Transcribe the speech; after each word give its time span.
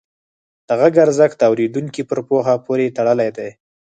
د 0.67 0.69
غږ 0.79 0.93
ارزښت 1.05 1.37
د 1.39 1.43
اورېدونکي 1.51 2.01
پر 2.09 2.19
پوهه 2.27 2.55
پورې 2.65 2.93
تړلی 2.97 3.29
دی. 3.37 3.49